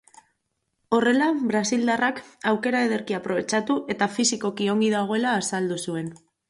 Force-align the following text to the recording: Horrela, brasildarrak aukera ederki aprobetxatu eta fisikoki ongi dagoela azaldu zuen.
Horrela, 0.97 1.27
brasildarrak 1.51 2.23
aukera 2.53 2.83
ederki 2.89 3.19
aprobetxatu 3.21 3.79
eta 3.97 4.11
fisikoki 4.19 4.75
ongi 4.77 4.95
dagoela 4.99 5.41
azaldu 5.45 5.85
zuen. 5.89 6.15